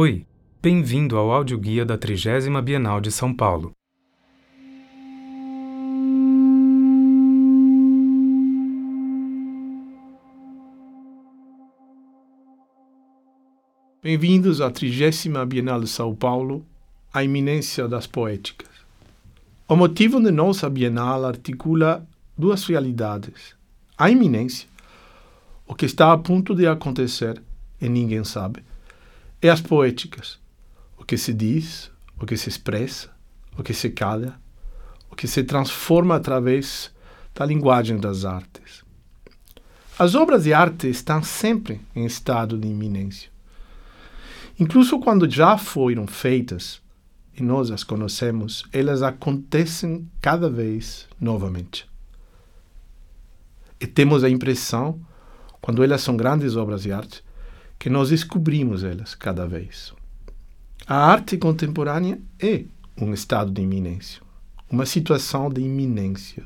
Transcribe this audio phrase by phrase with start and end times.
[0.00, 0.24] Oi,
[0.62, 3.72] bem-vindo ao audioguia da 30 Bienal de São Paulo.
[14.00, 16.64] Bem-vindos à 30 Bienal de São Paulo,
[17.12, 18.70] a iminência das poéticas.
[19.66, 22.06] O motivo de nossa Bienal articula
[22.36, 23.56] duas realidades.
[23.98, 24.68] A iminência,
[25.66, 27.42] o que está a ponto de acontecer
[27.80, 28.62] e ninguém sabe,
[29.40, 30.38] e as poéticas,
[30.96, 33.10] o que se diz, o que se expressa,
[33.56, 34.40] o que se cala,
[35.10, 36.92] o que se transforma através
[37.34, 38.84] da linguagem das artes.
[39.98, 43.30] As obras de arte estão sempre em estado de iminência.
[44.58, 46.80] Incluso quando já foram feitas
[47.36, 51.88] e nós as conhecemos, elas acontecem cada vez novamente.
[53.80, 55.00] E temos a impressão,
[55.60, 57.22] quando elas são grandes obras de arte,
[57.78, 59.92] que nós descobrimos elas cada vez.
[60.86, 62.64] A arte contemporânea é
[63.00, 64.22] um estado de iminência,
[64.70, 66.44] uma situação de iminência.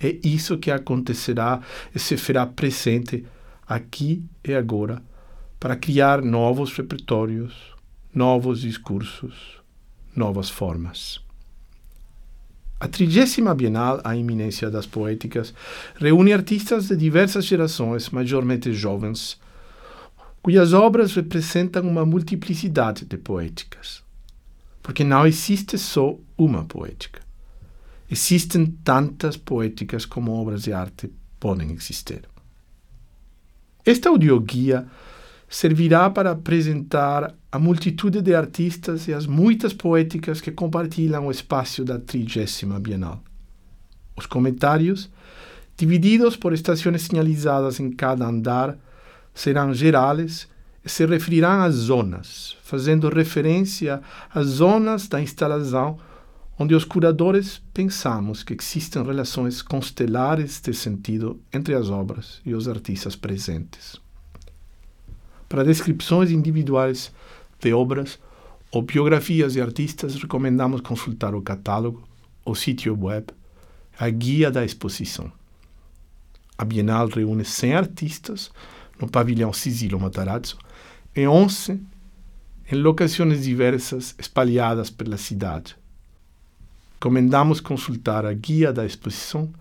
[0.00, 1.60] É isso que acontecerá
[1.94, 3.24] e se fará presente
[3.66, 5.02] aqui e agora
[5.60, 7.54] para criar novos repertórios,
[8.12, 9.60] novos discursos,
[10.14, 11.20] novas formas.
[12.80, 15.54] A trigésima Bienal, a iminência das poéticas,
[15.94, 19.38] reúne artistas de diversas gerações, majormente jovens,
[20.42, 24.02] cujas obras representam uma multiplicidade de poéticas.
[24.82, 27.22] Porque não existe só uma poética.
[28.10, 32.22] Existem tantas poéticas como obras de arte podem existir.
[33.86, 34.86] Esta audioguia
[35.48, 41.84] servirá para apresentar a multitude de artistas e as muitas poéticas que compartilham o espaço
[41.84, 43.22] da trigésima Bienal.
[44.16, 45.10] Os comentários,
[45.76, 48.78] divididos por estações sinalizadas em cada andar,
[49.34, 50.48] serão gerais
[50.84, 54.00] e se referirão às zonas, fazendo referência
[54.34, 55.98] às zonas da instalação
[56.58, 62.68] onde os curadores pensamos que existem relações constelares de sentido entre as obras e os
[62.68, 64.00] artistas presentes.
[65.48, 67.12] Para descrições individuais
[67.60, 68.18] de obras
[68.70, 72.06] ou biografias de artistas, recomendamos consultar o catálogo,
[72.44, 73.26] o sítio web,
[73.98, 75.30] a guia da exposição.
[76.56, 78.50] A Bienal reúne 100 artistas
[79.02, 80.56] no pavilhão Cisilo Matarazzo
[81.14, 81.80] e 11
[82.70, 85.76] em locações diversas espalhadas pela cidade.
[86.94, 89.52] Recomendamos consultar a guia da exposição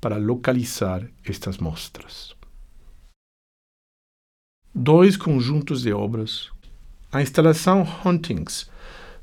[0.00, 2.36] para localizar estas mostras.
[4.72, 6.50] Dois conjuntos de obras.
[7.10, 8.70] A instalação Huntings,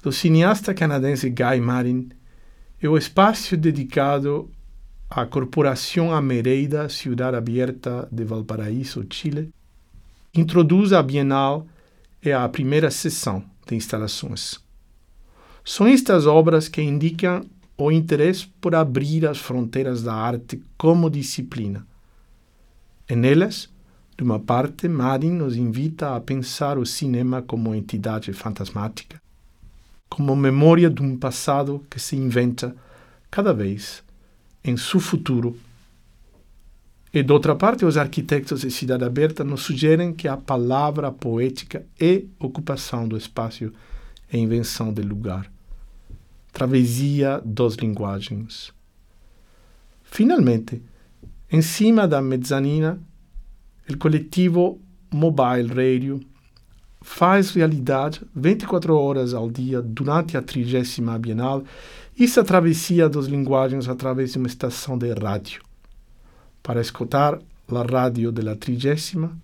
[0.03, 2.09] do cineasta canadense Guy Marin,
[2.81, 4.49] e o espaço dedicado
[5.09, 9.53] à Corporação Amereida Ciudad Abierta de Valparaíso, Chile,
[10.34, 11.68] introduz a Bienal
[12.24, 14.59] e a primeira sessão de instalações.
[15.64, 17.46] São estas obras que indicam
[17.78, 21.86] o interesse por abrir as fronteiras da arte como disciplina.
[23.09, 23.69] E nelas,
[24.18, 29.22] de uma parte, Marin nos invita a pensar o cinema como entidade fantasmática,
[30.09, 32.75] como memória de um passado que se inventa
[33.30, 34.03] cada vez
[34.63, 35.58] em seu futuro
[37.13, 41.85] e, de outra parte, os arquitetos de Cidade Aberta nos sugerem que a palavra poética
[41.99, 43.72] é ocupação do espaço
[44.31, 45.51] e invenção de lugar.
[46.53, 48.71] Travessia das linguagens.
[50.03, 50.81] Finalmente,
[51.51, 53.01] em cima da mezzanina,
[53.89, 54.79] o coletivo
[55.13, 56.21] Mobile Radio
[57.01, 61.63] faz realidade 24 horas ao dia durante a 30 Bienal
[62.17, 65.61] essa travessia das linguagens através de uma estação de rádio
[66.63, 67.39] para escutar
[67.69, 69.38] a rádio da trigésima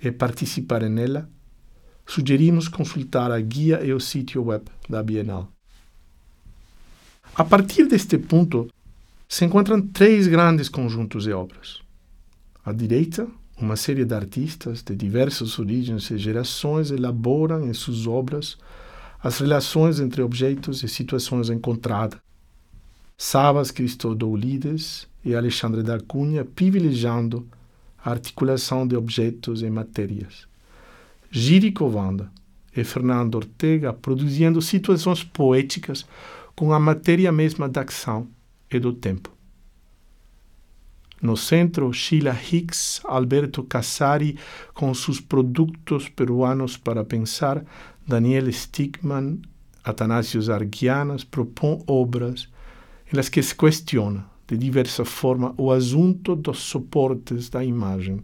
[0.00, 1.28] e participar nela,
[2.06, 5.48] sugerimos consultar a guia e o sítio web da Bienal.
[7.34, 8.68] A partir deste ponto,
[9.28, 11.80] se encontram três grandes conjuntos de obras.
[12.64, 18.58] À direita, uma série de artistas de diversas origens e gerações elaboram em suas obras
[19.22, 22.20] as relações entre objetos e situações encontradas.
[23.16, 27.46] Sabas Christodoulides e Alexandre da Cunha privilegiando
[28.04, 30.46] a articulação de objetos e matérias.
[31.30, 32.30] Giri Covanda
[32.76, 36.04] e Fernando Ortega produzindo situações poéticas
[36.54, 38.28] com a matéria mesma da ação
[38.70, 39.32] e do tempo.
[41.22, 44.36] No centro, Sheila Hicks, Alberto Casari
[44.74, 47.64] com seus produtos peruanos para pensar,
[48.06, 49.40] Daniel Stigman,
[49.82, 52.48] Atanasius Argianas propõe obras
[53.14, 58.22] las que se questiona de diversa forma o assunto dos suportes da imagem,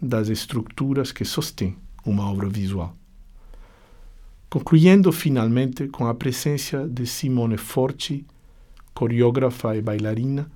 [0.00, 2.96] das estruturas que sostêm uma obra visual.
[4.48, 8.24] concluindo finalmente com a presença de Simone Forti,
[8.94, 10.50] coreógrafa e bailarina,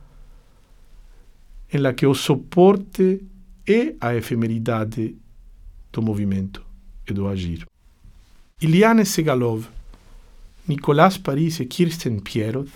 [1.72, 3.20] em la que o suporte
[3.66, 5.16] é a efemeridade
[5.92, 6.64] do movimento
[7.08, 7.66] e do agir.
[8.62, 9.68] Iliane Segalov,
[10.66, 12.72] Nicolás Paris e Kirsten Pieroth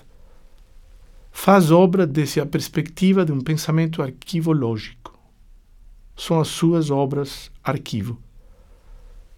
[1.37, 5.19] faz obra desde a perspectiva de um pensamento arquivológico.
[6.17, 8.19] São as suas obras arquivo,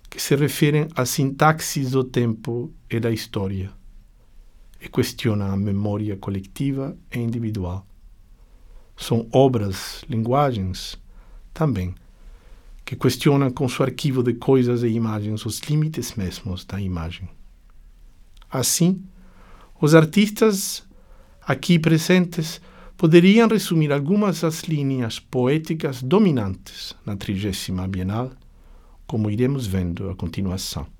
[0.08, 3.72] que se referem à sintaxe do tempo e da história,
[4.78, 7.84] e questionam a memória coletiva e individual.
[8.94, 11.00] São obras, linguagens,
[11.52, 11.94] também,
[12.84, 17.28] que questionam com seu arquivo de coisas e imagens os limites mesmos da imagem.
[18.50, 19.02] Assim,
[19.80, 20.85] os artistas
[21.46, 22.60] aqui presentes
[22.96, 28.32] poderiam resumir algumas das linhas poéticas dominantes na trigésima Bienal,
[29.06, 30.95] como iremos vendo a continuação.